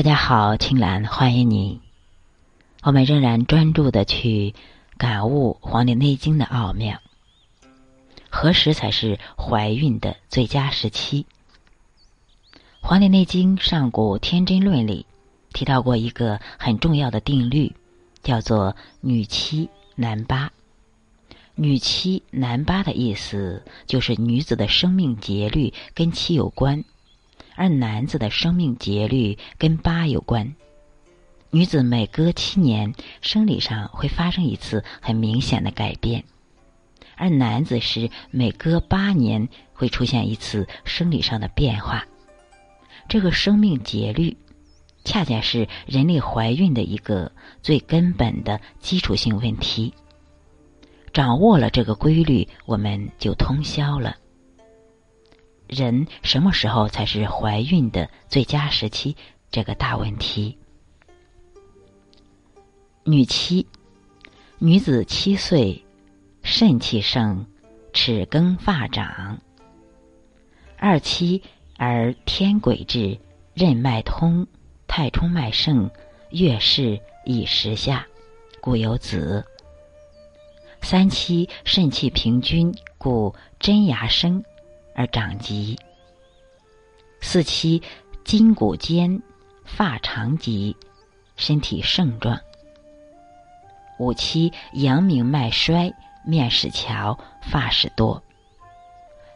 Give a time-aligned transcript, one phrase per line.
[0.00, 1.78] 大家好，青兰，欢迎你。
[2.82, 4.54] 我们仍然专注的去
[4.96, 7.02] 感悟《黄帝内经》的奥妙。
[8.30, 11.26] 何时才是怀孕的最佳时期？
[12.80, 15.04] 《黄帝内经·上古天真论》里
[15.52, 17.74] 提到过一个很重要的定律，
[18.22, 20.50] 叫做“女七男八”。
[21.56, 26.84] 女七男八的意思就是女子的生命节律跟七有关。
[27.56, 30.54] 而男子的生命节律跟八有关，
[31.50, 36.24] 女子每隔七年生理上会发生一次很明显的改变，
[37.16, 42.06] 而男子是每隔八年会出现一次生理上的变化。
[43.08, 44.36] 这个生命节律，
[45.04, 49.92] 恰恰是人类怀孕的一个最根本的基础性问题。
[51.12, 54.16] 掌握了这个规律，我们就通宵了。
[55.70, 59.14] 人什么时候才是怀孕的最佳时期？
[59.52, 60.58] 这个大问题。
[63.04, 63.64] 女七，
[64.58, 65.84] 女子七岁，
[66.42, 67.46] 肾气盛，
[67.92, 69.38] 齿更发长。
[70.76, 71.40] 二七
[71.76, 73.16] 而天癸至，
[73.54, 74.44] 任脉通，
[74.88, 75.88] 太冲脉盛，
[76.30, 78.04] 月事以时下，
[78.60, 79.46] 故有子。
[80.82, 84.44] 三七肾气平均，故真牙生。
[85.00, 85.78] 而长疾，
[87.22, 87.82] 四七
[88.22, 89.22] 筋骨坚，
[89.64, 90.76] 发长疾，
[91.36, 92.38] 身体盛壮。
[93.98, 95.90] 五七阳明脉衰，
[96.22, 98.22] 面始憔，发始多。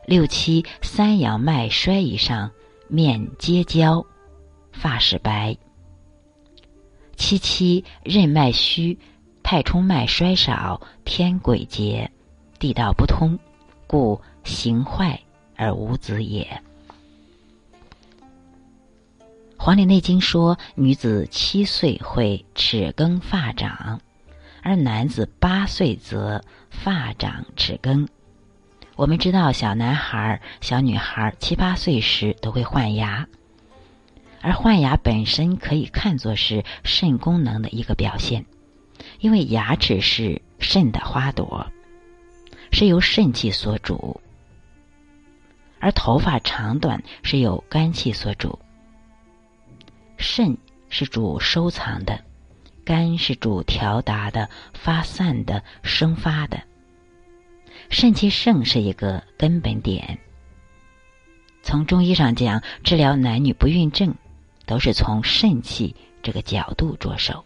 [0.04, 2.50] 六七三阳脉衰以上，
[2.86, 4.04] 面皆焦，
[4.70, 5.56] 发始白。
[7.16, 8.98] 七七任脉虚，
[9.42, 12.10] 太冲脉衰少，天癸竭，
[12.58, 13.38] 地道不通，
[13.86, 15.23] 故形坏。
[15.56, 16.62] 而无子也。
[19.66, 24.00] 《黄帝内经》说，女子七岁会齿更发长，
[24.62, 28.06] 而男子八岁则发长齿更。
[28.96, 33.26] 我们知道，小男孩、小女孩七八岁时都会换牙，
[34.42, 38.44] 而换牙本身可以看作是肾功能的一个表现，
[39.18, 41.66] 因为牙齿是肾的花朵，
[42.70, 44.20] 是由肾气所主。
[45.84, 48.58] 而头发长短是由肝气所主，
[50.16, 50.56] 肾
[50.88, 52.24] 是主收藏的，
[52.86, 56.58] 肝是主调达的、发散的、生发的。
[57.90, 60.18] 肾气盛是一个根本点。
[61.62, 64.14] 从中医上讲，治疗男女不孕症，
[64.64, 67.44] 都是从肾气这个角度着手。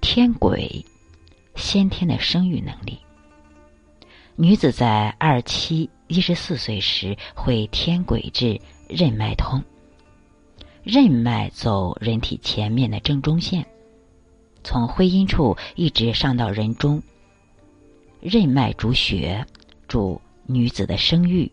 [0.00, 0.82] 天癸，
[1.56, 2.98] 先天的生育能力。
[4.34, 9.62] 女子在二七一十四岁时会天癸至，任脉通。
[10.82, 13.66] 任脉走人体前面的正中线，
[14.62, 17.02] 从会阴处一直上到人中。
[18.20, 19.44] 任脉主血，
[19.88, 21.50] 主女子的生育。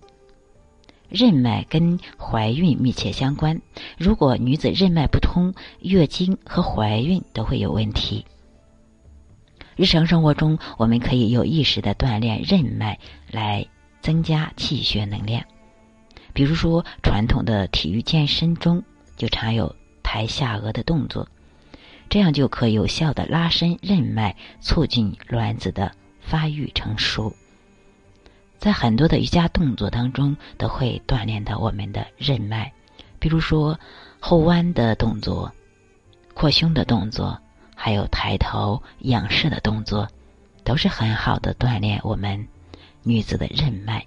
[1.10, 3.60] 任脉跟怀孕密切相关，
[3.98, 8.26] 如果女子任脉不通，月经和怀孕都会有问题。
[9.76, 13.00] 日常生活中，我们可以有意识的锻炼任脉，
[13.32, 13.68] 来
[14.04, 15.44] 增加气血能量。
[16.34, 18.84] 比如说，传统的体育健身中
[19.18, 21.28] 就常有抬下颚的动作，
[22.10, 27.34] 这样就可有效的拉伸任脉，促进卵子的发育成熟。
[28.60, 32.72] 在很多的瑜伽动作当中，都会锻炼到我们的任脉，
[33.18, 33.80] 比如说
[34.20, 35.52] 后弯的动作、
[36.36, 37.40] 扩胸的动作。
[37.76, 40.08] 还有抬头仰视的动作，
[40.64, 42.48] 都是很好的锻炼我们
[43.04, 44.06] 女子的任脉。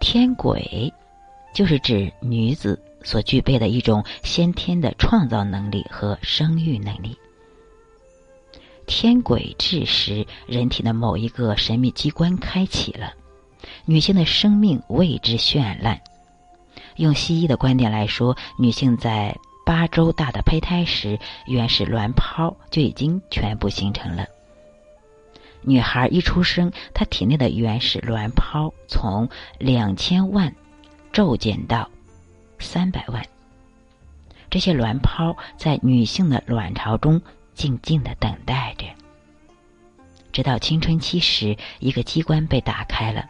[0.00, 0.92] 天癸，
[1.54, 7.16] 就是指女子所具备的一种先天的创造能力和生育能力。
[8.86, 13.12] 天癸至时，人体的某一个神秘机关开启了，
[13.84, 16.00] 女性的生命为之绚烂。
[16.96, 24.26] 用西医的观点来说，女性在八周大的胚胎时，原始卵泡就已经全部形成了。
[25.62, 29.28] 女孩一出生，她体内的原始卵泡从
[29.58, 30.54] 两千万
[31.12, 31.90] 骤减到
[32.58, 33.24] 三百万。
[34.48, 37.20] 这些卵泡在女性的卵巢中
[37.54, 38.86] 静静的等待着，
[40.32, 43.26] 直到青春期时，一个机关被打开了。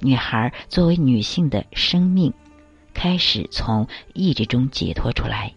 [0.00, 2.32] 女孩作为女性的生命。
[2.94, 5.52] 开始从意志中解脱出来，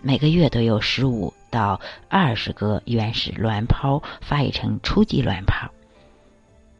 [0.00, 1.80] 每个月都有十五到
[2.10, 5.70] 二十个原始卵泡发育成初级卵泡，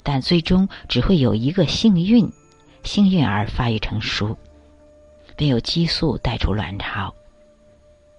[0.02, 2.31] 但最终只会有一个幸运
[2.82, 4.37] 幸运儿发育成熟，
[5.34, 7.14] 并有激素带出卵巢。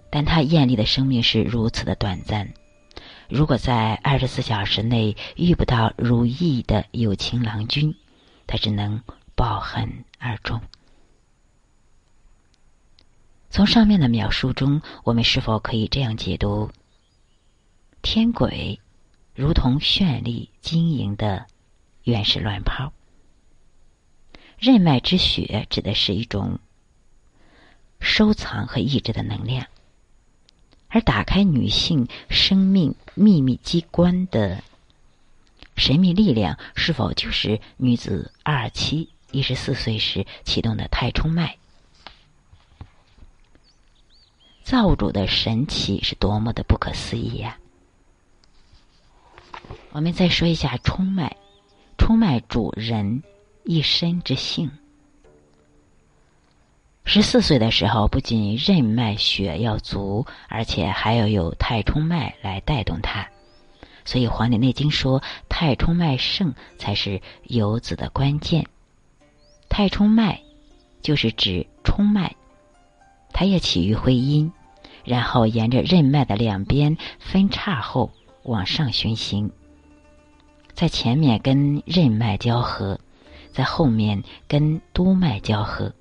[0.09, 2.51] 但她艳丽的生命是如此的短暂，
[3.29, 7.93] 如果在二十四小时内遇不到如意的有情郎君，
[8.47, 8.99] 她只能
[9.35, 10.59] 抱恨而终。
[13.49, 16.69] 从上面的描述中，我们是否可以这样解读：
[18.01, 18.79] 天鬼
[19.33, 21.45] 如同绚丽晶莹的
[22.03, 22.91] 原始卵泡，
[24.59, 26.59] 任脉之血指的是一种
[27.99, 29.65] 收藏和抑制的能量，
[30.89, 34.63] 而打开女性生命秘密机关的
[35.75, 41.57] 神秘力量，是否就是女子二七一十四岁时启动的太冲脉？
[44.67, 47.57] 造主的神奇是多么的不可思议呀！
[49.93, 51.37] 我们再说一下冲脉，
[51.97, 53.23] 冲脉主人
[53.63, 54.69] 一身之性。
[57.05, 63.25] 十四岁的时候，不仅任脉血要足，而且还要有太冲脉来带动它。
[64.03, 68.67] 所以《黄帝内经》说，太冲脉盛才是有子的关键。
[69.69, 70.41] 太冲脉
[71.01, 72.35] 就是指冲脉，
[73.31, 74.51] 它也起于会阴。
[75.07, 78.11] 然后沿着任脉的两边分叉后
[78.43, 79.49] 往上循行，
[80.73, 82.99] 在前面跟任脉交合，
[83.53, 85.93] 在后面跟督脉交合，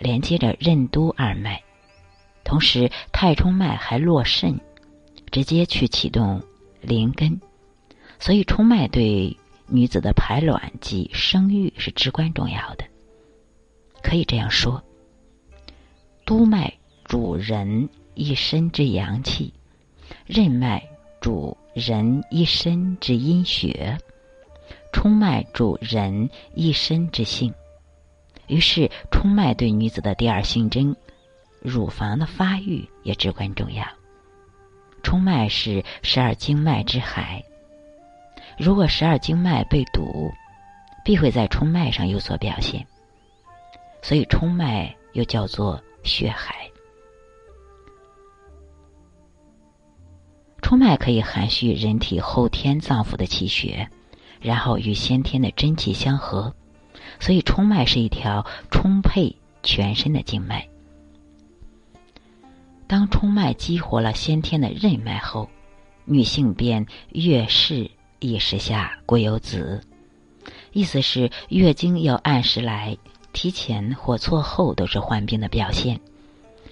[0.00, 1.62] 连接着任督二脉。
[2.42, 4.58] 同时，太冲脉还落肾，
[5.30, 6.42] 直接去启动
[6.80, 7.40] 灵根。
[8.18, 9.36] 所以，冲脉对
[9.68, 12.84] 女子的排卵及生育是至关重要的。
[14.02, 14.82] 可以这样说，
[16.24, 16.72] 督脉
[17.04, 17.88] 主人。
[18.16, 19.52] 一身之阳气，
[20.26, 20.82] 任脉
[21.20, 23.98] 主人一身之阴血，
[24.90, 27.52] 冲脉主人一身之性。
[28.46, 30.96] 于是，冲脉对女子的第二性征——
[31.60, 33.84] 乳房的发育也至关重要。
[35.02, 37.44] 冲脉是十二经脉之海，
[38.56, 40.32] 如果十二经脉被堵，
[41.04, 42.86] 必会在冲脉上有所表现。
[44.00, 46.65] 所以，冲脉又叫做血海。
[50.66, 53.88] 冲脉可以含蓄人体后天脏腑的气血，
[54.40, 56.52] 然后与先天的真气相合，
[57.20, 60.66] 所以冲脉是一条充沛全身的经脉。
[62.88, 65.48] 当冲脉激活了先天的任脉后，
[66.04, 69.80] 女性便月事一时下，国有子。
[70.72, 72.98] 意思是月经要按时来，
[73.32, 76.00] 提前或错后都是患病的表现。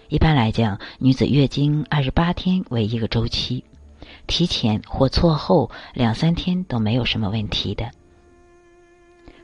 [0.09, 3.63] 一般来讲，女子月经二十八天为一个周期。
[4.27, 7.91] 提前或错后两三天都没有什么问题的。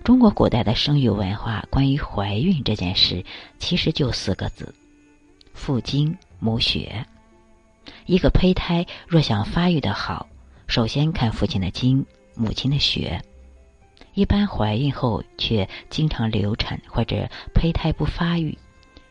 [0.03, 3.25] 中国古代的生育文化，关于怀孕这件事，
[3.59, 4.75] 其实就四个字：
[5.53, 7.07] 父精母血。
[8.07, 10.27] 一个胚胎若想发育的好，
[10.67, 12.05] 首先看父亲的精，
[12.35, 13.23] 母亲的血。
[14.15, 18.57] 一般怀孕后却经常流产或者胚胎不发育，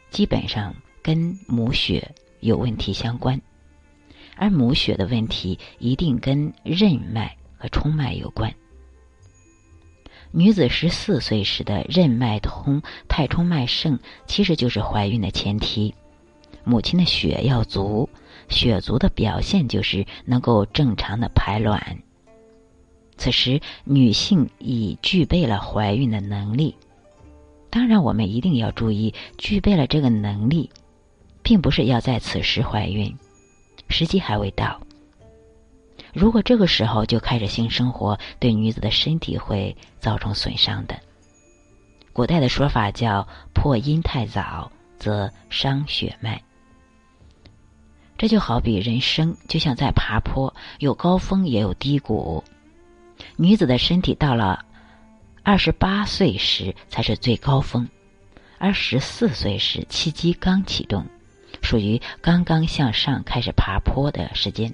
[0.10, 2.12] 基本上跟母血
[2.42, 3.39] 有问题相关。
[4.40, 8.52] 而母血的问题一定跟任脉和冲脉有关。
[10.32, 15.94] 女子十四岁时的任脉通、太冲脉盛，其实就是怀孕的前提。
[16.64, 18.08] 母亲的血要足，
[18.48, 21.98] 血足的表现就是能够正常的排卵。
[23.18, 26.76] 此时，女性已具备了怀孕的能力。
[27.69, 30.69] 当然，我们一定要注意，具备了这个能力，
[31.42, 33.14] 并不是要在此时怀孕。
[33.90, 34.80] 时机还未到。
[36.14, 41.00] 如果这个时候就开始性生活，对女子的身体会造成损伤的。
[42.14, 46.42] 古代的说法叫“破阴太早，则伤血脉”。
[48.18, 52.44] 这就好比人生，就像在爬坡，有高峰也有低谷。
[53.38, 54.66] 女子的身体到了
[55.44, 57.88] 二十八岁时才是最高峰，
[58.58, 61.06] 而十四岁时气机刚启动。
[61.61, 64.73] 属于刚刚向上开始爬坡的时间，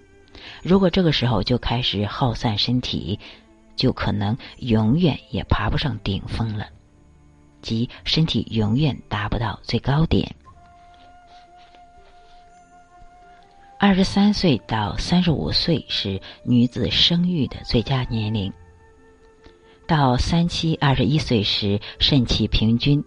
[0.64, 3.20] 如果这个时候就开始耗散身体，
[3.76, 6.68] 就可能永远也爬不上顶峰了，
[7.62, 10.34] 即身体永远达不到最高点。
[13.78, 18.52] 二十三岁到三十五岁是女子生育的最佳年龄，
[19.86, 23.04] 到三七二十一岁时肾气平均。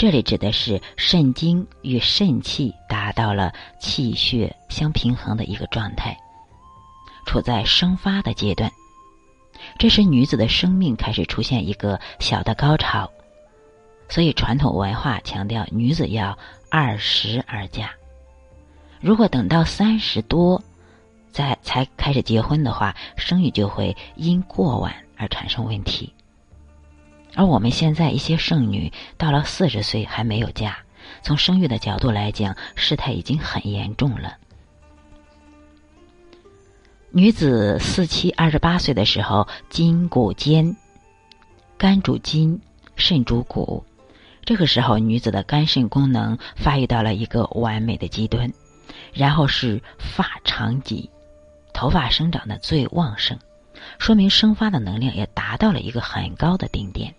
[0.00, 6.16] 这里指的是肾精与肾气达到了气血相平衡的一个状态，
[7.26, 8.72] 处在生发的阶段。
[9.78, 13.10] 这时女子的生命开始出现一个小的高潮，
[14.08, 16.38] 所以传统文化强调女子要
[16.70, 17.90] 二十而嫁。
[19.02, 20.62] 如果等到三十多，
[21.30, 26.10] 再才开始结婚的话，生育就会因过晚而产生问题。
[27.34, 30.78] 而我们现在一些剩女到了四十岁还没有嫁，
[31.22, 34.36] 从生育的角度来讲，事态已经很严重了。
[37.12, 40.76] 女子四七二十八岁的时候，筋骨坚，
[41.76, 42.60] 肝主筋，
[42.94, 43.84] 肾主骨，
[44.44, 48.52] 这个时候女子的肝肾功能发育到了一个完美的极端，
[49.12, 51.08] 然后是发长髻。
[51.72, 53.38] 头发生长的最旺盛，
[53.98, 57.14] 说明生发的能量也达到了一个很高的顶点。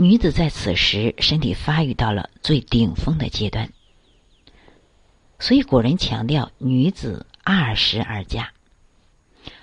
[0.00, 3.72] 女子在此时身体发育到了最顶峰的阶段，
[5.40, 8.52] 所以古人强调女子二十而嫁。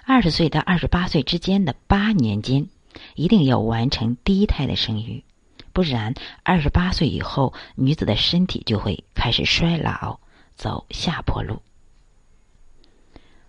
[0.04, 2.68] 二十岁到二十八岁之间的八年间，
[3.16, 5.24] 一定要完成第一胎的生育，
[5.72, 6.14] 不然
[6.44, 10.20] 二十八岁以后，女子的身体就会开始衰老，
[10.58, 11.62] 走下坡路。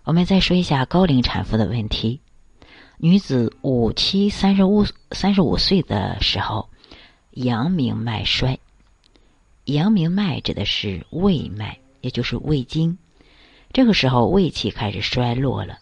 [0.05, 2.21] 我们再说一下高龄产妇的问题。
[2.99, 6.69] 女子五七三十五三十五岁的时候，
[7.37, 8.59] 阳明脉衰。
[9.65, 12.97] 阳明脉指的是胃脉，也就是胃经。
[13.71, 15.77] 这个时候胃气开始衰落了。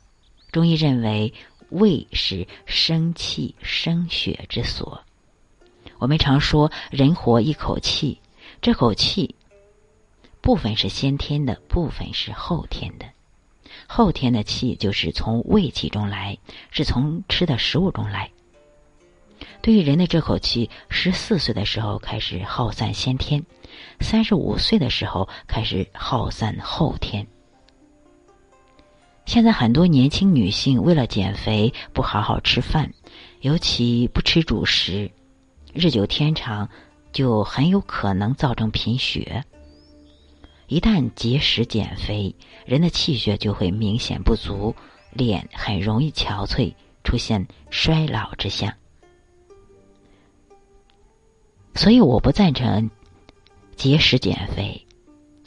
[0.51, 1.33] 中医认为
[1.69, 5.01] 胃是生气生血之所。
[5.97, 8.19] 我们常说人活一口气，
[8.61, 9.35] 这口气
[10.41, 13.05] 部分是先天的，部分是后天的。
[13.87, 16.37] 后天的气就是从胃气中来，
[16.69, 18.29] 是从吃的食物中来。
[19.65, 23.43] 对于人的这口气，十四岁的时候开始耗散先天，
[23.99, 27.25] 三十五岁的时候开始耗散后天。
[29.25, 32.93] 现在很多年轻女性为了减肥，不好好吃饭，
[33.41, 35.09] 尤其不吃主食，
[35.73, 36.69] 日久天长，
[37.11, 39.43] 就很有可能造成贫血。
[40.67, 42.35] 一旦节食减肥，
[42.67, 44.75] 人的气血就会明显不足，
[45.11, 46.71] 脸很容易憔悴，
[47.03, 48.71] 出现衰老之象。
[51.75, 52.89] 所以我不赞成
[53.75, 54.85] 节食减肥，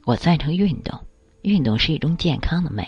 [0.04, 0.98] 我赞成运动。
[1.42, 2.86] 运动是一种健康的美。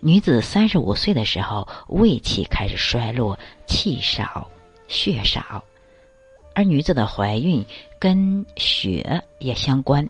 [0.00, 4.50] 女子三十五岁的时候，胃气开始衰落，气少，
[4.88, 5.64] 血少。
[6.54, 7.64] 而女子的怀孕
[7.98, 10.06] 跟血也相关，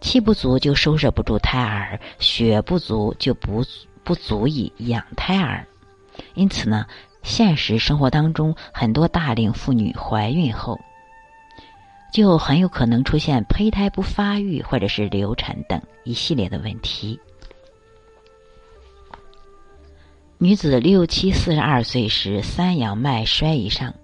[0.00, 3.62] 气不足就收摄不住胎儿，血不足就不
[4.02, 5.66] 不足以养胎儿。
[6.34, 6.86] 因此呢，
[7.24, 10.78] 现实生活当中很多大龄妇女怀孕后，
[12.12, 17.18] 就很有可能出现胚胎不发育或者是流产等一系列的问题。
[20.38, 23.94] 女子六七四十二岁时，三阳脉衰以上。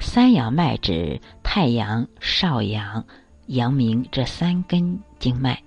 [0.00, 3.04] 三阳脉指太阳、少阳、
[3.46, 5.60] 阳明这三根经脉。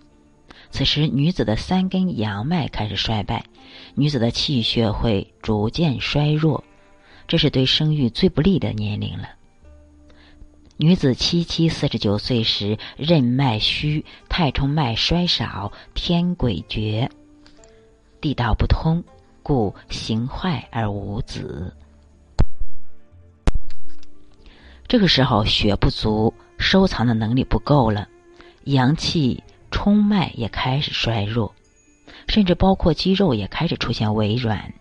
[0.70, 3.44] 此时，女子的三根阳脉开始衰败，
[3.94, 6.64] 女子的气血会逐渐衰弱，
[7.32, 9.30] 这是对生育最不利的年龄了。
[10.76, 17.10] 女子七七四十九岁时，任脉虚，太冲脉衰少，天癸绝，
[18.20, 19.02] 地道不通，
[19.42, 21.74] 故形坏而无子。
[24.86, 28.10] 这个时候血不足，收藏的能力不够了，
[28.66, 31.56] 阳气冲脉也开始衰弱，
[32.28, 34.74] 甚至包括肌肉也开始出现微软，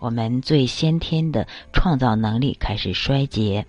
[0.00, 3.66] 我们最先天的创造能力开始衰竭，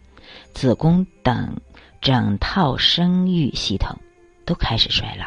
[0.54, 1.58] 子宫等
[2.00, 3.98] 整套生育系统
[4.46, 5.26] 都开始衰老。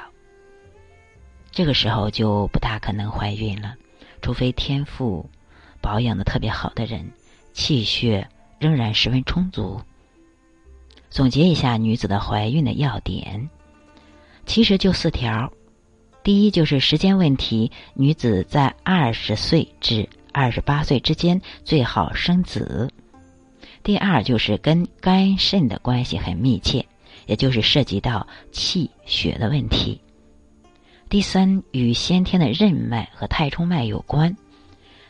[1.52, 3.76] 这个时候就不大可能怀孕了，
[4.22, 5.28] 除非天赋
[5.82, 7.12] 保养的特别好的人，
[7.52, 8.26] 气血
[8.58, 9.80] 仍然十分充足。
[11.10, 13.50] 总结一下女子的怀孕的要点，
[14.46, 15.52] 其实就四条：
[16.22, 22.88] 第一就是时间问题，女子在二十岁至二十八岁之间最好生子；
[23.84, 26.84] 第二就是跟肝肾的关系很密切，
[27.26, 29.96] 也就是涉及到气血的问题；
[31.08, 34.34] 第三与先天的任脉和太冲脉有关；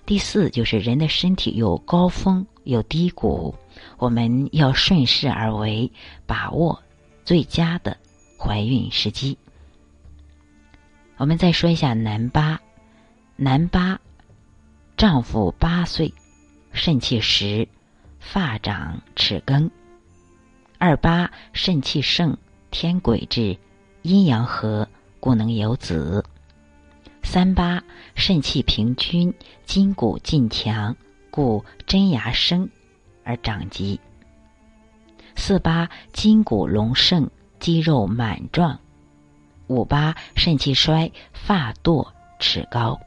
[0.05, 3.55] 第四就是人的身体有高峰有低谷。
[3.97, 5.91] 我们要顺势而为，
[6.27, 6.79] 把握
[7.25, 7.97] 最佳的
[8.39, 9.37] 怀孕时机。
[11.17, 12.61] 我们再说一下男八，
[13.37, 13.99] 男八，
[14.97, 16.15] 丈夫八岁，
[16.73, 17.67] 肾气实，
[18.21, 19.69] 发长齿更；
[20.79, 22.37] 二八肾气盛，
[22.71, 23.59] 天癸至，
[24.03, 26.23] 阴阳和，故能有子；
[27.25, 27.83] 三八
[28.15, 29.35] 肾气平均，
[29.65, 30.97] 筋骨劲强，
[31.31, 32.69] 故真牙生。
[33.25, 33.99] 而长疾。
[35.35, 38.79] 四八筋骨隆盛，肌肉满壮；
[39.67, 42.07] 五八肾气衰，发堕
[42.39, 43.01] 齿高；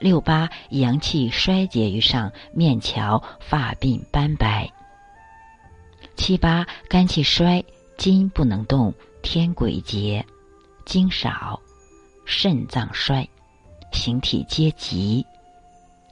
[0.00, 4.68] 六八阳气衰竭于上，面桥发鬓斑白；
[6.16, 7.64] 七八肝气衰，
[7.96, 10.24] 筋不能动，天鬼竭，
[10.84, 11.60] 精少，
[12.24, 13.26] 肾脏衰，
[13.92, 15.24] 形体皆急；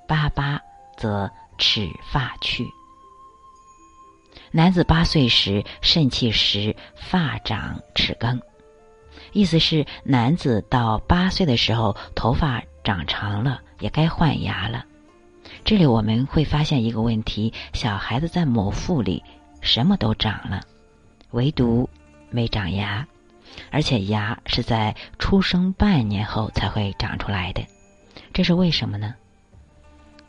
[0.07, 0.61] 八八
[0.97, 2.65] 则齿发去。
[4.51, 8.41] 男子八岁时肾气实，发长齿更，
[9.33, 14.85] 意思是男子到八岁的时候头发长长了，也该换牙了。
[15.65, 19.23] 这里我们会发现一个问题：小孩子在母腹里
[19.61, 20.63] 什么都长了，
[21.31, 21.89] 唯独
[22.31, 23.07] 没长牙，
[23.71, 27.65] 而且牙是在出生半年后才会长出来的。
[28.33, 29.15] 这是为什么呢？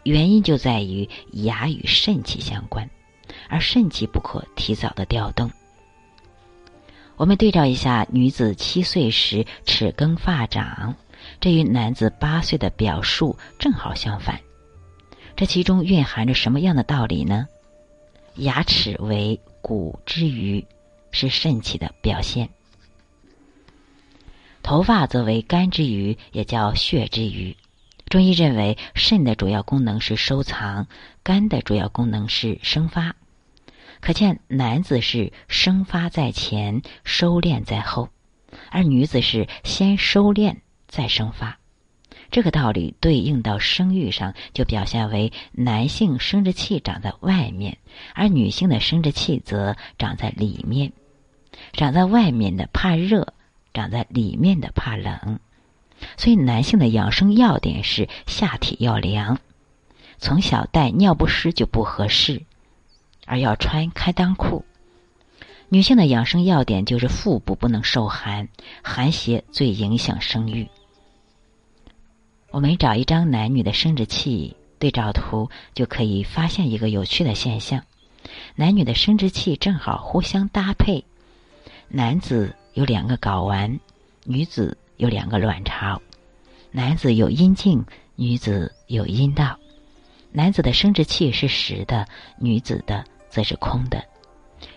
[0.03, 2.89] 原因就在于牙与肾气相关。
[3.50, 5.50] 而肾气不可提早的调动。
[7.15, 10.95] 我们对照一下，女子七岁时齿更发长，
[11.43, 14.39] 这与男子八岁的表述正好相反。
[15.35, 17.50] 这其中蕴含着什么样的道理呢？
[18.35, 20.65] 牙齿为骨之余，
[21.12, 22.47] 是肾气的表现；
[24.62, 27.53] 头发则为肝之余，也叫血之余。
[28.05, 30.88] 中医认为，肾的主要功能是收藏，
[31.23, 33.17] 肝的主要功能是生发。
[34.00, 38.07] 可见，男子是生发在前，收敛在后，
[38.71, 40.55] 而女子是先收敛
[40.93, 41.57] 再生发。
[42.29, 47.79] 这个道理对应到生育上，就表现为男性生殖器长在外面，
[48.13, 50.93] 而女性的生殖器则长在里面。
[51.71, 53.33] 长在外面的怕热，
[53.73, 55.39] 长在里面的怕冷。
[56.15, 59.39] 所以，男性的养生要点是下体要凉，
[60.19, 62.43] 从小带尿不湿就不合适。
[63.25, 64.65] 而要穿开裆裤。
[65.70, 68.50] 女性的养生要点就是腹部不能受寒，
[68.83, 70.68] 寒邪最影响生育。
[72.53, 77.83] 我们找一张男女的生殖器对照图，就可以发现一个有趣的现象：
[78.55, 81.03] 男女的生殖器正好互相搭配。
[81.87, 83.79] 男子有两个睾丸，
[84.24, 86.00] 女子有两个卵巢。
[86.70, 87.83] 男子有阴茎，
[88.16, 89.57] 女子有阴道。
[90.31, 93.03] 男子的生殖器是实的，女子的。
[93.29, 94.05] 则是空的，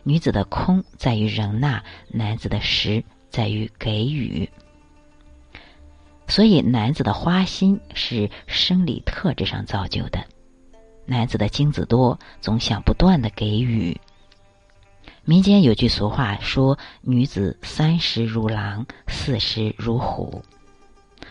[0.03, 4.49] 女子的空在于容纳，男子的实在于给予。
[6.29, 10.25] 所以，男子的花心是生理特质上造就的。
[11.05, 13.99] 男子的精子多，总想不断的给予。
[15.25, 20.43] 民间有句俗话说：“女子三十如狼，四十如虎。”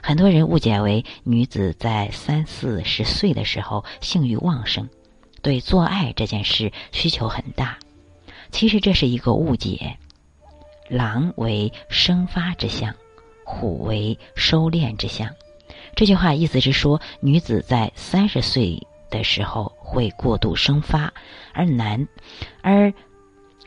[0.01, 4.87] 很多人误解为女子在三四十岁的时候性欲旺盛。
[5.41, 7.77] 对做爱这件事需求很大，
[8.51, 9.97] 其实这是一个误解。
[10.89, 12.95] 狼为生发之象，
[13.45, 15.29] 虎为收敛之象。
[15.95, 21.13] 这句话意思是说，女子在三十岁的时候会过度生发，
[21.53, 22.05] 而男，
[22.61, 22.93] 而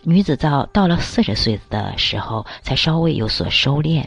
[0.03, 4.05] 女子到到了四十岁的时候才稍微有所收敛。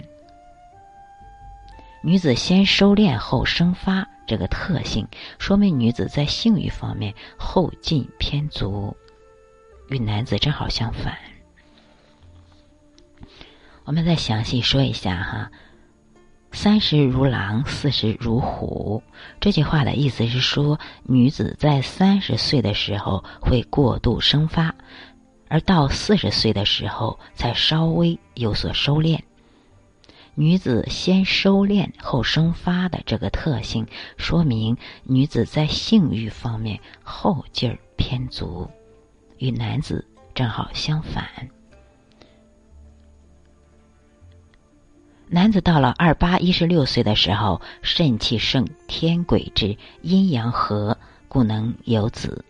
[2.04, 4.08] 女子先收敛后生发。
[4.28, 5.06] 这个特性
[5.40, 8.96] 说明女子在性欲方面后劲偏足，
[9.90, 11.18] 与男子正好相反。
[13.84, 15.52] 我们再详细说一下哈
[16.54, 19.02] ，“三十如狼，四十如虎”
[19.42, 24.74] 这句话的意思是说，女子在三十岁的时候会过度生发，
[25.50, 29.20] 而到四十岁的时候才稍微有所收敛。
[30.36, 38.70] 女子先收敛后生发的这个特性，说明女子在性欲方面后劲儿偏足，
[39.40, 41.26] 与男子正好相反。
[45.34, 50.98] 男子到了二八一十六岁的时候，肾气盛，天癸至，阴阳和，
[51.30, 52.44] 故能有子。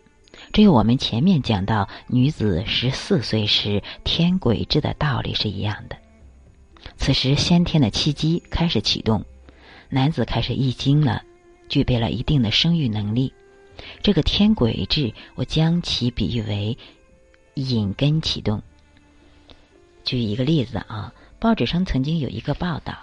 [0.51, 5.95] 这与我们前面讲到女子十四岁时天癸至的道理是一样的。
[6.97, 9.23] 此时，先天的气机开始启动，
[9.87, 11.21] 男子开始易经了，
[11.69, 13.31] 具备了一定的生育能力。
[14.01, 16.75] 这个天癸至，我将其比喻为
[17.53, 18.59] 引根启动。
[20.03, 22.93] 举一个例子啊，报纸上曾经有一个报道，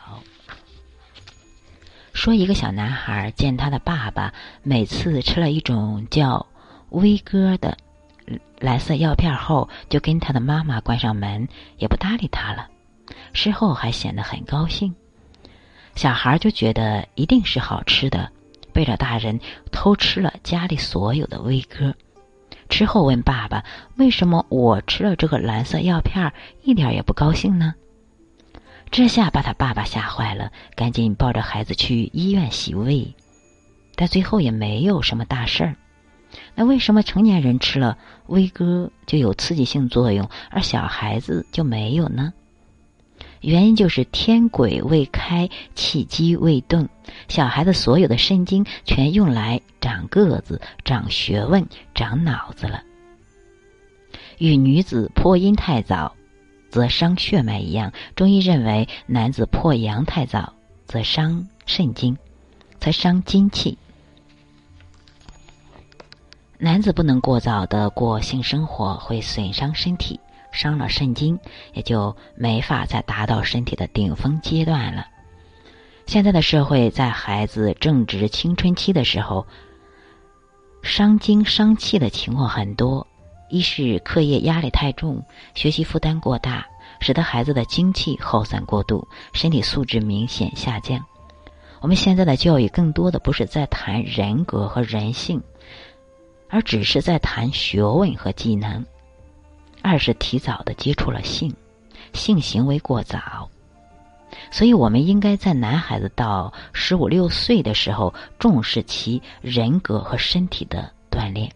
[2.13, 6.47] 说一个小男孩见他的爸爸每次吃了一种叫
[6.91, 7.77] 威哥的
[8.61, 11.49] 蓝色药片后，就跟他的妈妈关上门，
[11.79, 12.69] 也不搭理他了。
[13.33, 14.95] 事后还显得很高兴，
[15.97, 18.31] 小孩就觉得一定是好吃的，
[18.73, 19.41] 背着大人
[19.73, 21.93] 偷吃了家里所有的威哥。
[22.69, 23.65] 之后问爸爸
[23.99, 27.75] ：“为什么我吃了这个蓝色药片一点也不高兴呢？”
[28.91, 33.15] 这下把他爸爸吓坏了，赶紧抱着孩子去医院洗胃，
[33.95, 35.77] 但最后也没有什么大事儿。
[36.55, 37.97] 那为什么成年人吃了
[38.27, 42.33] 威哥就有刺激性作用，而小孩子就没有呢？
[43.41, 46.89] 原因就是天癸未开，气机未动，
[47.29, 52.83] 小孩子所有的肾精全用来长个子、长学问、长脑子了。
[54.39, 56.15] 与女子破阴太早，
[56.71, 60.53] 则伤血脉一样，中医认为男子破阳太早，
[60.87, 62.17] 则伤肾精，
[62.79, 63.79] 则伤精气。
[66.59, 70.19] 男子不能过早的过性生活，会损伤身体。
[70.51, 71.39] 伤了肾经，
[71.75, 75.07] 也就没法再达到身体的顶峰阶段了。
[76.07, 79.47] 现在的社会，在孩子正值青春期的时候，
[80.83, 83.07] 伤精伤气的情况很多。
[83.49, 86.67] 一是课业压力太重，学习负担过大，
[87.01, 91.05] 使得孩子的精气耗散过度，身体素质明显下降。
[91.81, 95.43] 我们现在的教育更多的不是在谈人格和人性，
[96.51, 98.85] 而只是在谈学问和技能。
[99.81, 101.55] 二是提早的接触了性，
[102.13, 103.49] 性行为过早，
[104.51, 111.51] 所以我们应该在男孩子到十五六岁的时候重视其人格和身体的锻炼，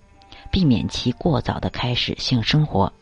[0.52, 2.92] 避免其过早的开始性生活，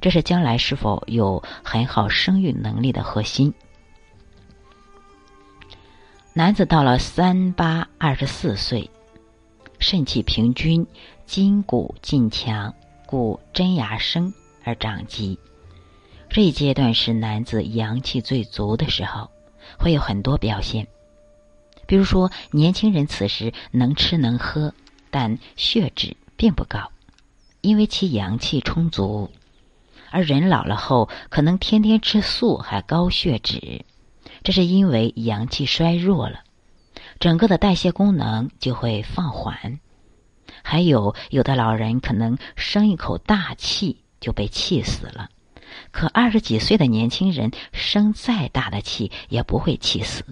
[0.00, 3.52] 这是将来是否有很好生育能力的核心。
[6.32, 8.88] 男子到了三八二十四岁，
[9.78, 10.86] 肾气平均，
[11.26, 12.72] 筋骨劲强，
[13.04, 14.32] 故真牙生。
[14.64, 15.36] 而长疾，
[16.30, 19.28] 这一阶段是男子阳气最足的时候，
[19.76, 20.86] 会有很多表现。
[21.84, 24.72] 比如说，年轻人此时能吃能喝，
[25.10, 26.90] 但血脂并不高，
[27.60, 29.30] 因为其阳气充足；
[30.10, 33.84] 而人老了后，可能天天吃素还高血脂，
[34.42, 36.40] 这是因为阳气衰弱了，
[37.20, 39.78] 整个的代谢功能就会放缓。
[40.64, 43.98] 还有，有的老人可能生一口大气。
[44.18, 45.28] 就被气死了，
[45.90, 50.24] 可二十几岁的年轻人生再大的气也不会气死，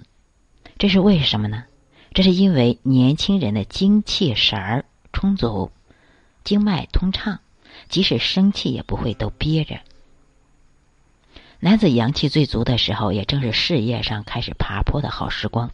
[0.77, 1.65] 这是为什么呢？
[2.13, 5.71] 这是因为年轻人的精气神儿充足，
[6.43, 7.39] 经脉通畅，
[7.89, 9.79] 即使生气也不会都憋着。
[11.59, 15.71] 男子阳气最足的时候，也正是事业上开始爬坡的好时光，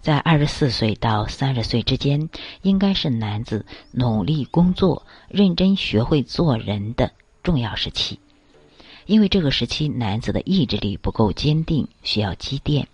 [0.00, 2.28] 在二十四岁到三十岁之间，
[2.62, 7.12] 应该是男子努力工作、认真学会做人的。
[7.42, 8.20] 重要时期，
[9.06, 12.86] 因为这个时期男子的意志力不够坚定，需要积淀。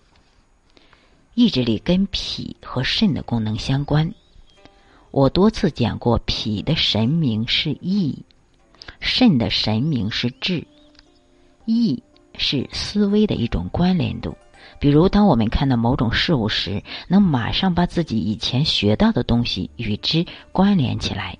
[1.34, 4.14] 意志力跟脾和肾的功能相关。
[5.14, 8.24] 我多次讲过，脾的神明是意，
[8.98, 10.66] 肾的神明是志。
[11.66, 12.02] 意
[12.36, 14.36] 是思维的一种关联度。
[14.80, 21.38] 比如，当我们看到某种事物时，能马上把自己以前学到的东西与之关联起来。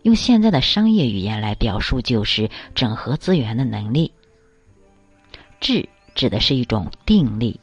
[0.00, 4.10] 用现在的商业语言来表述，就是整合资源的能力。
[5.60, 7.60] 智指的是一种定力。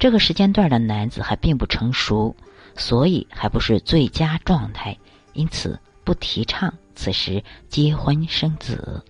[0.00, 2.34] 这个时间段的男子还并不成熟，
[2.76, 4.96] 所以还不是最佳状态，
[5.32, 9.04] 因此不提倡此时结婚生子。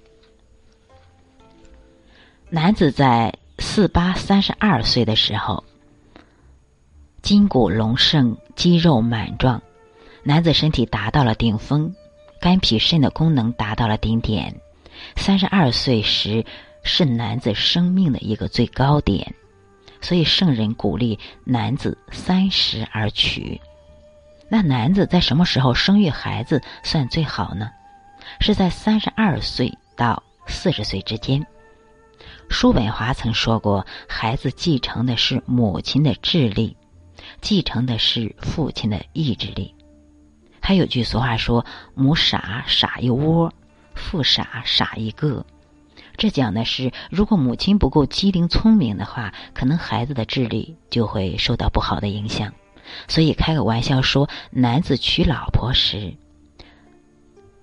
[2.48, 5.64] 男子在四八三十二岁的时候，
[7.22, 9.62] 筋骨隆盛，肌肉满壮，
[10.22, 11.94] 男子身体达到了顶峰。
[12.40, 14.60] 肝脾肾的功能达到了顶点，
[15.14, 16.44] 三十二岁时
[16.82, 19.32] 是男子生命的一个最高点，
[20.02, 23.58] 所以圣人鼓励男子三十而娶。
[24.50, 27.70] 那男子在什么时候生育孩子算最好呢？
[28.40, 31.46] 是在三十二岁到四十岁之间。
[32.50, 36.76] 叔本华曾说过，孩子继承的是母亲的智力，
[37.40, 39.74] 继承的是父亲的意志力。
[40.60, 43.52] 还有句俗话说：“母傻傻一窝，
[43.94, 45.44] 父傻傻一个。”
[46.16, 52.52] 这讲的是，如果母亲不够机灵聪明的话，可能孩子的智力就会受到不好的影响。
[53.08, 56.14] 所以开个玩笑说，男子娶老婆时，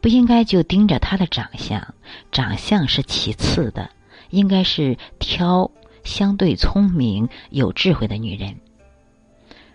[0.02, 1.94] 不应该就盯着她的长相，
[2.32, 3.90] 长相是其次的，
[4.30, 5.70] 应该是挑
[6.04, 8.56] 相对聪明、有智慧的女人。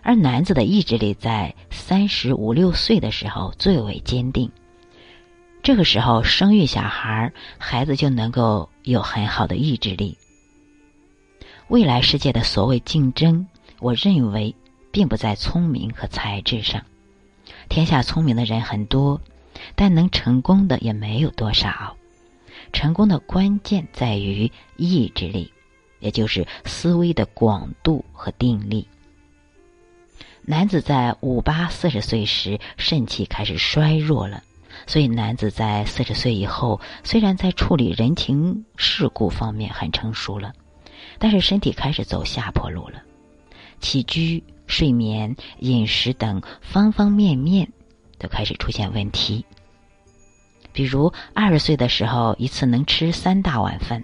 [0.01, 4.51] 而男子的意志力在三十五六岁的时候最为坚定，
[5.65, 10.15] 这个时候生育小孩，孩子就能够有很好的意志力。
[11.69, 13.47] 未来世界的所谓竞争，
[13.79, 14.53] 我认为
[14.91, 16.85] 并不在聪明和才智上。
[17.67, 19.19] 天下聪明的人很多，
[19.73, 21.97] 但能成功的也没有多少。
[22.71, 25.51] 成功的关键在于意志力，
[25.99, 28.87] 也就是思维的广度和定力。
[30.43, 34.43] 男子在五八四十岁时肾气开始衰弱了，
[34.87, 40.53] 所以男子在四十岁以后，虽然在处理人情世故方面很成熟了，
[41.19, 43.01] 但是身体开始走下坡路了，
[43.79, 47.71] 起居、睡眠、饮食等方方面面
[48.17, 49.45] 都开始出现问题。
[50.71, 54.03] 比如二十岁的时候，一次能吃三大碗饭，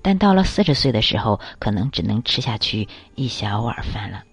[0.00, 4.24] 但到了四十岁的时候，可能只能吃下去一小碗饭了。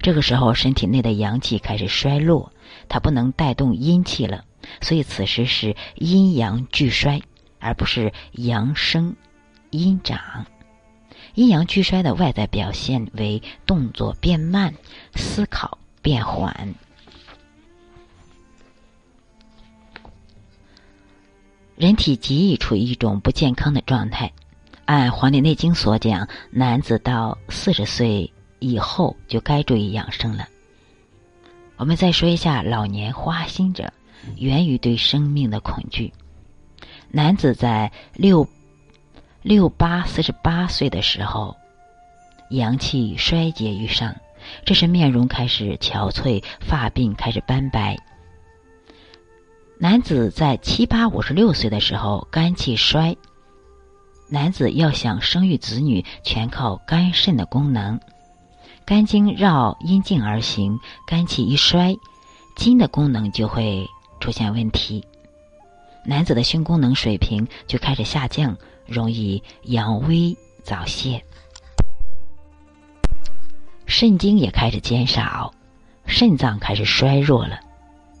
[0.00, 2.52] 这个时候，身体内的阳气开始衰落，
[2.88, 4.44] 它不能带动阴气了，
[4.80, 7.22] 所以此时是阴阳俱衰，
[7.58, 9.14] 而不是阳生
[9.70, 10.46] 阴长。
[11.34, 14.74] 阴阳俱衰的外在表现为动作变慢，
[15.14, 16.74] 思考变缓。
[21.76, 24.32] 人体极易处于一种不健康的状态。
[24.84, 28.32] 按《黄帝内经》所讲，男子到四十岁。
[28.64, 30.46] 以后就该注意养生了。
[31.78, 33.92] 我们再说一下老年花心者，
[34.36, 36.12] 源于对生命的恐惧。
[37.10, 38.48] 男子在六
[39.42, 41.56] 六八四十八岁的时候，
[42.50, 44.16] 阳气衰竭于上，
[44.64, 47.96] 这时面容开始憔悴，发鬓开始斑白。
[49.78, 53.16] 男子在七八五十六岁的时候，肝气衰。
[54.30, 58.00] 男子要想生育子女，全靠肝肾的功能。
[58.86, 61.96] 肝经绕阴茎而行，肝气一衰，
[62.56, 63.86] 筋的功能就会
[64.22, 65.04] 出现问题，
[66.04, 68.56] 男子的性功能水平就开始下降，
[68.86, 71.24] 容易阳痿早泄，
[73.84, 75.52] 肾精也开始减少，
[76.06, 77.58] 肾脏开始衰弱了。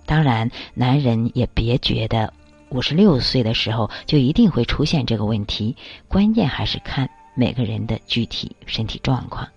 [0.04, 2.34] 当然，男人也别觉得
[2.70, 5.76] 五十六岁的时候就一定会出现这个问题，
[6.08, 9.48] 关键还是看每个人的具体身体状况。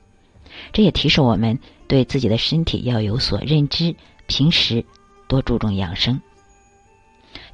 [0.72, 3.96] 这也提示我们对自己的身体要有所认知，
[4.28, 4.86] 平时
[5.28, 6.22] 多注重养生。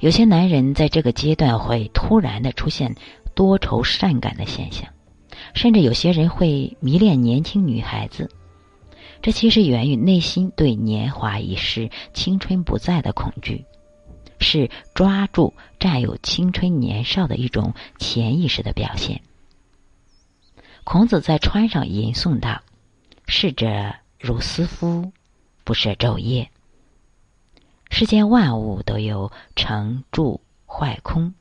[0.00, 2.94] 有些男人在这个阶段会突然的出现
[3.34, 4.88] 多愁善感的现象，
[5.54, 8.30] 甚至有些人会迷恋年轻女孩子。
[9.20, 13.64] 这其实源于内心对年华已逝、青春不在的恐惧，
[14.40, 19.20] 是抓住占有青春年少的一种潜意识的表现。
[20.84, 22.60] 孔子在川上吟诵道。
[23.28, 25.10] 逝者如斯夫，
[25.64, 26.50] 不舍昼夜。
[27.94, 31.34] 世间万物都有成住坏空，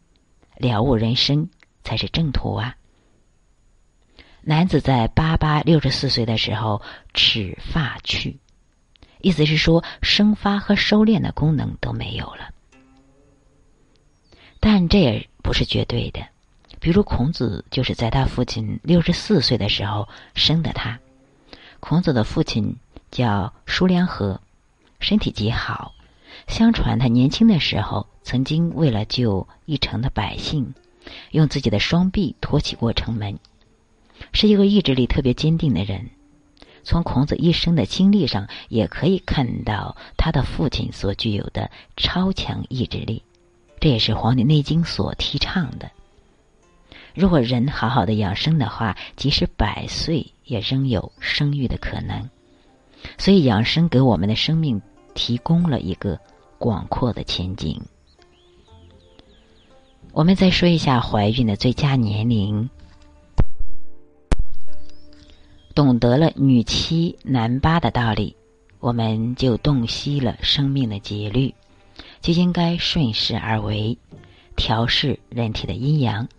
[0.58, 1.50] 了悟人生
[1.82, 2.76] 才是正途啊！
[4.42, 6.82] 男子在八八六十四岁的时候，
[7.14, 8.38] 齿发去，
[9.22, 12.50] 意思是说生发和收敛的功能都没有了。
[14.60, 16.20] 但这也不是绝对的，
[16.82, 21.00] 比如孔子就是在他父亲六十四岁的时候生的他。
[21.80, 22.76] 孔子的父亲
[23.10, 24.38] 叫叔梁纥，
[25.00, 25.94] 身体极好。
[26.48, 30.74] 相传他年轻的时候，曾经为了救一城的百姓，
[31.32, 33.40] 用自己的双臂托起过城门，
[34.34, 36.10] 是一个意志力特别坚定的人。
[36.84, 43.24] 从孔子一生的经历上，也可以看到他的父亲所具有的超强意志力。
[43.80, 45.92] 这也是《黄帝内经》所提倡的。
[47.14, 52.30] 如果人好好的养生的话，即使百岁也仍有生育的可能。
[53.18, 54.82] 所以养生给我们的生命
[55.14, 56.20] 提供了一个
[56.62, 57.82] 广阔的前景。
[60.14, 62.70] 我们再说一下怀孕的最佳年龄。
[65.74, 68.36] 懂得了女七男八的道理，
[68.80, 71.52] 我们就洞悉了生命的节律，
[72.22, 73.98] 就应该顺势而为，
[74.56, 76.30] 调试人体的阴阳。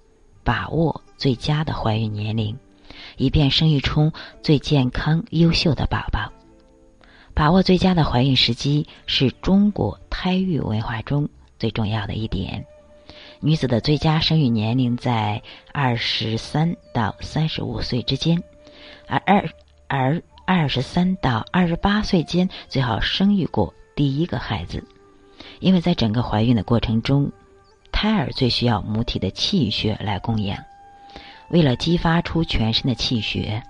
[0.44, 2.56] 把握最佳的怀孕年龄，
[3.16, 6.32] 以便生育出最健康、优秀的宝宝。
[7.34, 12.64] 把握最佳的怀孕时机是中国胎育文化中最重要的一点。
[13.40, 15.42] 女子的最佳生育年龄在
[15.72, 18.42] 二十三到三十五岁之间，
[19.06, 19.48] 而二
[19.88, 24.84] 而二十三到二十八岁间最好生育过第一个孩子，
[25.60, 27.30] 因为在整个怀孕的过程中。
[27.94, 30.58] 胎儿最需要母体的气血来供养，
[31.50, 33.62] 为了激发出全身的气血，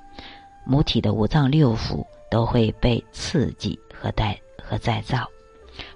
[0.64, 5.28] 母体的五脏六腑都会被刺激和再和再造。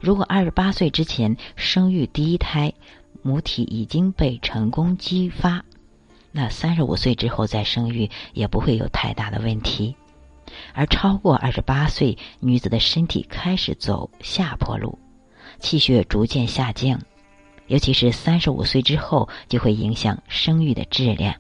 [0.03, 2.75] 如果二十八岁之前生育第一胎，
[3.23, 5.65] 母体已经被成功激发，
[6.33, 9.97] 那三十五岁之后再生育也不会有太大的问题。
[10.75, 14.99] 而超过二十八岁，女子的身体开始走下坡路。
[15.59, 17.01] 气血逐渐下降，
[17.67, 21.35] 尤其是三十五岁之后，就会影响生育的质量。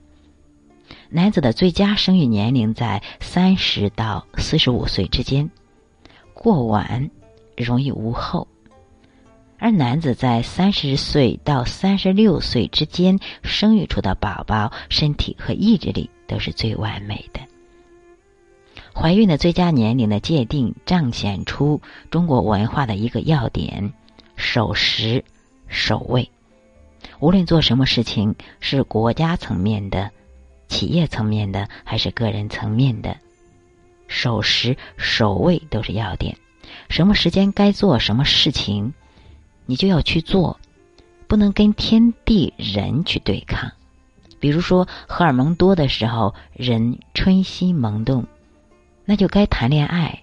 [1.08, 5.50] 男子的最佳生育年龄在三十到四十五岁之间，
[6.34, 7.10] 过晚
[7.56, 8.46] 容易无后；
[9.58, 17.40] 而男子在三十岁到三十六岁之间生育出的宝宝，身体和意志力都是最完美的。
[18.92, 23.92] 怀孕的最佳年龄的界定，彰显出中国文化的一个要点：
[24.34, 25.24] 守时、
[25.68, 26.28] 守位。
[27.20, 30.10] 无论做什么事情，是国家层面的。
[30.68, 33.16] 企业层面的还是个人层面的，
[34.08, 36.36] 守时守位都是要点。
[36.88, 38.92] 什么时间该做什么事情，
[39.66, 40.58] 你就要去做，
[41.26, 43.72] 不能跟天地人去对抗。
[44.38, 48.26] 比如说，荷尔蒙多的时候，人春心萌动，
[49.04, 50.22] 那就该谈恋爱；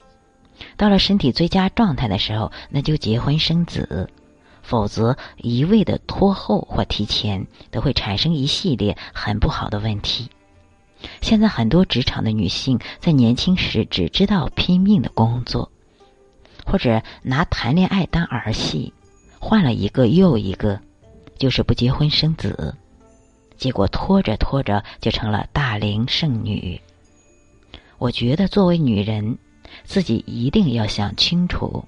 [0.77, 4.09] 到了身体最佳状态的时候，那就结婚生子。
[4.63, 10.29] 否则，一味的拖后或提前，都会产生一系列很不好的问题。
[11.21, 15.69] 现在很多职场的女性在年轻时只知道拼命的工作，
[16.65, 18.93] 或者拿谈恋爱当儿戏，
[19.37, 20.79] 换了一个又一个，
[21.37, 22.73] 就是不结婚生子，
[23.57, 26.81] 结果拖着拖着就成了大龄剩女。
[27.97, 29.37] 我觉得作为女人，
[29.83, 31.83] 自己一定要想清楚。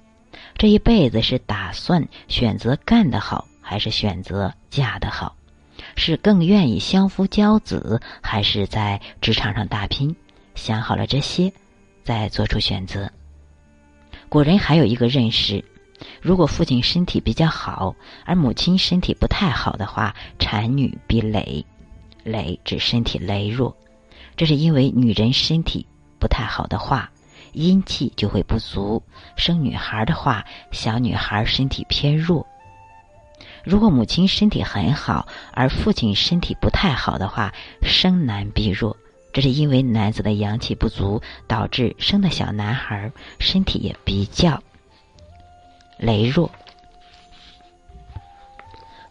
[0.58, 5.36] 这一辈子是打算选择干得好，还是选择嫁得好？
[5.98, 10.16] 是更愿意相夫教子，还是在职场上打拼？
[10.56, 11.52] 想好了这些，
[12.04, 13.12] 再做出选择。
[14.30, 15.64] 古人还有一个认识：
[16.22, 21.64] 如果父亲身体比较好，而母亲身体不太好的话，产女必羸。
[22.24, 23.76] 羸指身体羸弱，
[24.38, 25.86] 这是因为女人身体
[26.18, 27.12] 不太好的话。
[27.56, 29.02] 阴气就会不足，
[29.38, 32.46] 生女孩的话，小女孩身体偏弱。
[33.64, 38.96] 如果母亲身体很好，而父亲身体不太好的话，生男必弱。
[39.34, 44.62] 这是因为男子的阳气不足，导致生的小男孩身体也比较
[46.00, 46.52] 羸弱。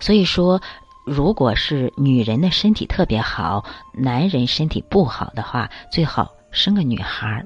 [0.00, 0.61] 所以说，
[1.04, 7.44] 如果是女人的身体特别好，男人身体不好的话，最好生个女孩。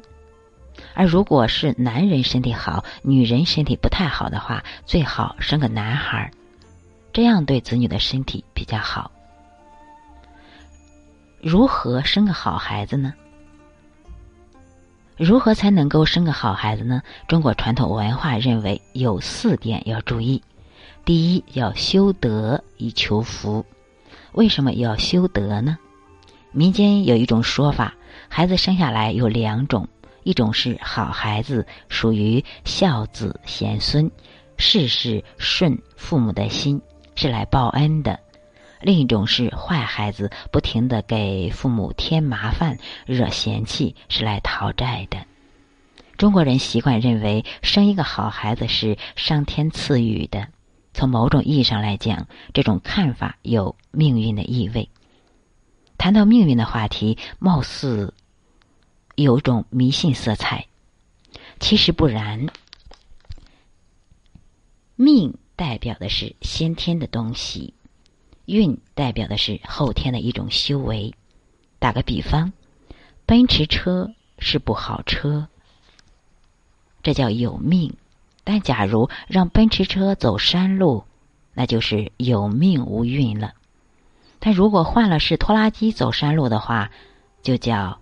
[0.99, 6.29] 而如果是男人身体好，女人身体不太好的话，最好生个男孩，
[7.13, 9.09] 这样对子女的身体比较好。
[11.41, 13.15] 如何生个好孩子呢？
[15.17, 17.01] 如何才能够生个好孩子呢？
[17.29, 20.43] 中国传统文化认为有四点要注意：
[21.05, 23.65] 第一，要修德以求福。
[24.33, 25.79] 为什么要修德呢？
[26.51, 27.95] 民间有一种说法，
[28.29, 29.89] 孩子生下来有两种。
[30.29, 34.11] 一种是好孩子，属于孝子贤孙，
[34.59, 36.79] 事事顺父母的心，
[37.15, 38.15] 是来报恩的；
[38.83, 45.17] 另一种是坏孩子，不停的给父母添麻烦、惹嫌弃，是来讨债的。
[46.19, 50.47] 中国人习惯认为，生一个好孩子是上天赐予的。
[50.93, 54.91] 从某种意义上来讲，这种看法有命运的意味。
[55.97, 58.13] 谈到命运的话题，貌似。
[59.23, 60.69] 有种迷信色彩，
[61.59, 62.47] 其实不然。
[64.95, 67.75] 命代表的是先天的东西，
[68.45, 71.13] 运代表的是后天的一种修为。
[71.81, 72.53] 打个比方，
[73.27, 75.49] 奔驰车是部好车，
[77.03, 77.91] 这叫有命；
[78.45, 81.03] 但假如让奔驰车走山路，
[81.55, 83.55] 那就是有命无运了。
[84.39, 86.93] 但如果换了是拖拉机走山路的话，
[87.43, 87.99] 就叫。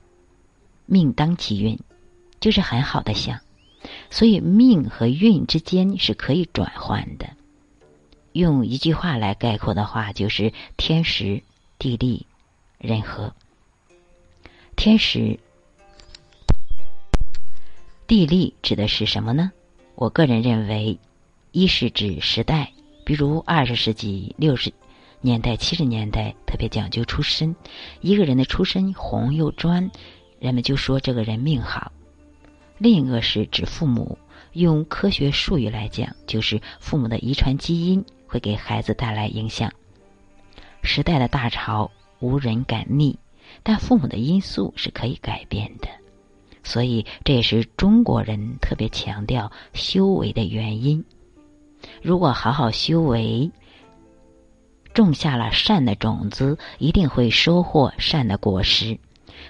[0.87, 1.79] 命当其运，
[2.40, 3.40] 就是很好的相，
[4.11, 7.29] 所以命和运之间是可以转换的。
[8.33, 11.42] 用一句话来概括的话，就是天时、
[11.79, 12.27] 地利、
[12.79, 13.35] 人和。
[14.77, 15.38] 天时、
[18.07, 19.51] 地利指的是什么呢？
[19.95, 20.99] 我个人认为，
[21.51, 22.72] 一是指时代，
[23.05, 24.70] 比如二十世纪六十
[25.22, 27.57] 年代、七十年代特别讲究出身，
[28.03, 29.91] 一个人的出身红又专。
[30.39, 31.93] 人们就说这个人命好，
[32.78, 34.18] 另一个是指父母。
[34.53, 39.70] 用科学术语来讲，就是父母的遗传基因会给孩子带来影响。
[40.82, 43.18] 时代的大潮无人敢逆，
[43.62, 45.89] 但父母的因素是可以改变的。
[46.64, 51.05] 所以这也是中国人特别强调修为的原因。
[52.03, 53.51] 如果好好修为，
[54.95, 58.99] 种下了善的种子，一定会收获善的果实。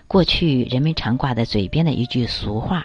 [0.06, 2.84] 过去人们常挂在嘴边的一句俗话：“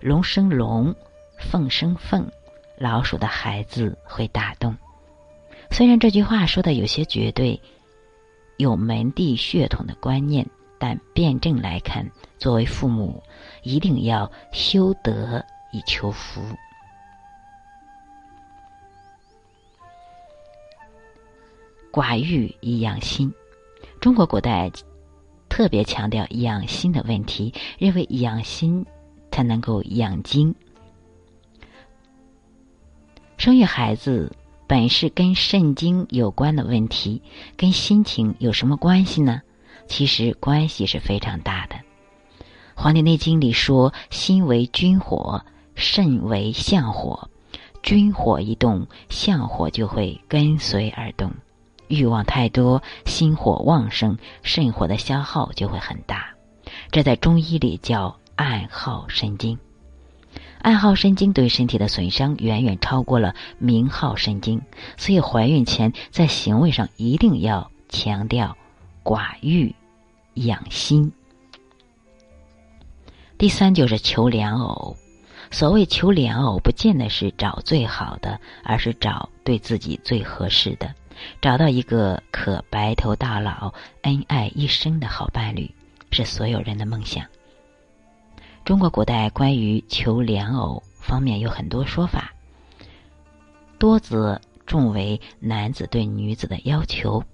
[0.00, 0.94] 龙生龙，
[1.38, 2.30] 凤生凤，
[2.78, 4.76] 老鼠的孩子会打洞。
[5.70, 7.60] 虽然这句话说的有些绝对，
[8.58, 10.46] 有门第血统的观念，
[10.78, 12.06] 但辩证来看，
[12.38, 13.22] 作为父母，
[13.62, 16.42] 一定要修德以求福。
[21.90, 23.32] 寡欲以养心，
[24.00, 24.70] 中国古代
[25.52, 28.86] 特别强调养心的问题，认为养心
[29.30, 30.54] 才能够养精。
[33.36, 34.34] 生育孩子
[34.66, 37.20] 本是跟肾精有关的问题，
[37.54, 39.42] 跟心情有什么关系呢？
[39.86, 41.76] 其实关系是非常大的。
[42.74, 45.44] 《黄帝内经》里说：“心为君火，
[45.74, 47.28] 肾为相火，
[47.82, 51.30] 君火一动，相火就会跟随而动。”
[51.92, 56.30] 欲望太多，心火旺盛，肾火的消耗就会很大。
[56.90, 59.58] 这在中医里叫暗耗神经。
[60.62, 64.62] 暗耗神经对身体的损伤远远超过了明耗神经，
[64.96, 68.56] 所以怀孕前在行为上一定要强调
[69.04, 69.74] 寡欲
[70.32, 71.12] 养心。
[73.36, 74.96] 第三就是求良偶。
[75.50, 80.94] 所谓求良偶，不见得是找最好的，而是找对自己最合适的。
[81.40, 85.70] 找到一个可白头到老、恩爱一生的好伴侣，
[86.10, 87.24] 是所有人的梦想。
[88.64, 92.32] 中国古代关于求良偶方面有很多说法，
[93.78, 97.24] 多则重为男子对女子的要求，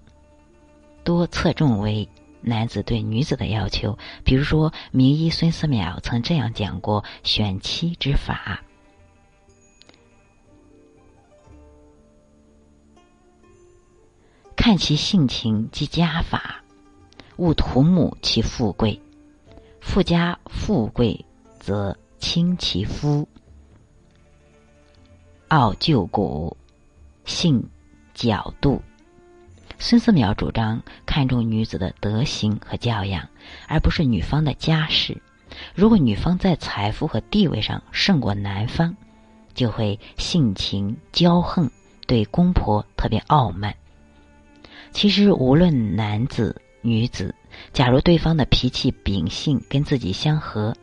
[1.05, 2.09] 多侧重为
[2.41, 3.99] 男子对女子的要求。
[4.25, 8.63] 比如说，名医孙思邈曾这样讲过选妻之法。
[14.69, 16.63] 看其性情及家法，
[17.39, 19.01] 勿图慕其富贵。
[19.81, 21.25] 富家富贵，
[21.59, 23.27] 则轻其夫，
[25.49, 26.55] 傲旧骨，
[27.25, 27.67] 性
[28.13, 28.83] 矫度。
[29.79, 33.27] 孙思邈主张看重女子的德行和教养，
[33.69, 35.17] 而不是女方的家世。
[35.75, 38.95] 如果女方在财富和地位上胜过男方，
[39.55, 41.71] 就会性情骄横，
[42.07, 43.75] 对公婆特别傲慢。
[44.93, 47.35] 其实，无论男子女子，
[47.73, 50.75] 假如对方的脾气秉性跟自己相合，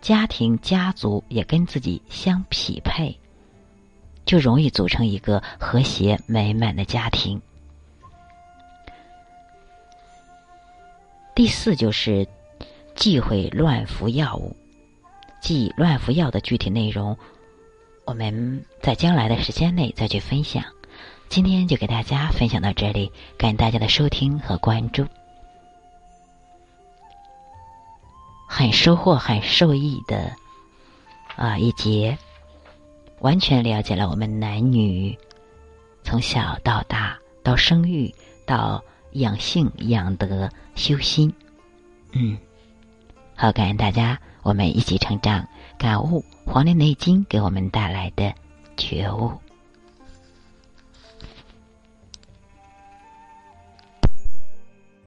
[0.00, 3.16] 家庭家族也跟自己相匹配，
[4.24, 7.40] 就容易组成一个和谐美满的家庭。
[11.34, 12.26] 第四就是
[12.94, 14.56] 忌讳乱服药物，
[15.40, 17.16] 忌乱服药的具体内容，
[18.04, 20.64] 我们在将来的时间内再去分享。
[21.34, 25.04] 今天就给大家分享到这里，感谢大家的收听和关注，
[28.46, 30.30] 很收获、很受益的
[31.34, 32.16] 啊一节，
[33.18, 35.18] 完全了解了我们男女
[36.04, 38.14] 从小到大到生育
[38.46, 38.80] 到
[39.14, 41.34] 养性、养德、修心，
[42.12, 42.38] 嗯，
[43.34, 45.44] 好，感恩大家，我们一起成长，
[45.76, 48.32] 感悟《黄帝内经》给我们带来的
[48.76, 49.32] 觉悟。